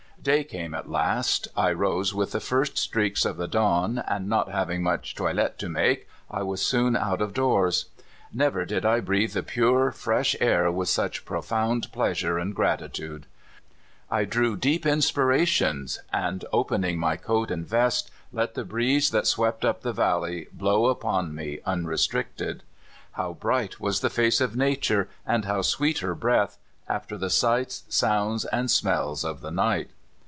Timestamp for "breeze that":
18.63-19.25